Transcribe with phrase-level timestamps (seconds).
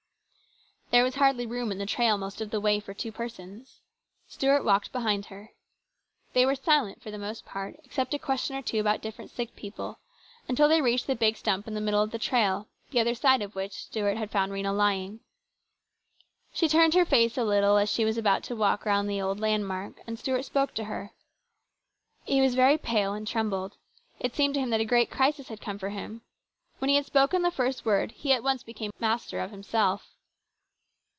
[0.91, 3.79] There was hardly room in the trail most of the way for two persons.
[4.27, 5.53] Stuart walked behind her.
[6.33, 9.55] They were silent for the most part, except a question or two about different sick
[9.55, 9.99] people,
[10.49, 11.15] until they reached 15 226 HIS BROTHER'S KEEPER.
[11.15, 14.17] the big stump in the middle of the trail, the other side of which Stuart
[14.17, 15.21] had found Rhena lying.
[16.53, 19.39] She turned her face a little as she was about to walk round the old
[19.39, 21.11] landmark, and Stuart spoke to her.
[22.25, 23.77] He was very pale, and trembled.
[24.19, 26.21] It seemed to him that a great crisis had come for him.
[26.79, 30.09] When he had spoken the first word he at once became more master of himself.